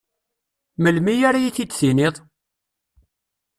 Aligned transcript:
Melmi 0.81 1.13
ara 1.27 1.39
iyi-t-id-tiniḍ? 1.41 2.15